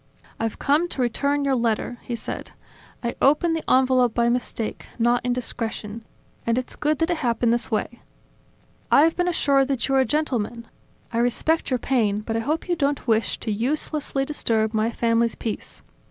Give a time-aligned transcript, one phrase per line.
[0.39, 2.49] "I've come to return your letter," he said.
[3.03, 6.03] "I opened the envelope by mistake, not indiscretion;
[6.43, 7.99] and it's good that it happened this way.
[8.89, 10.67] I have been assured that you are a gentleman.
[11.13, 15.35] I respect your pain, but I hope you don't wish to uselessly disturb my family's
[15.35, 15.83] peace.